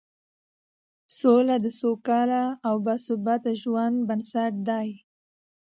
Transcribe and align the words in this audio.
سوله 1.17 1.55
د 1.65 1.67
سوکاله 1.79 2.43
او 2.67 2.75
باثباته 2.85 3.51
ژوند 3.61 3.97
بنسټ 4.07 4.53
دی 4.67 4.89